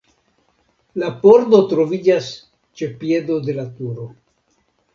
La 1.01 1.09
pordo 1.25 1.59
troviĝas 1.75 2.31
ĉe 2.81 2.91
piedo 3.05 3.39
de 3.49 3.59
la 3.61 3.69
turo. 3.79 4.11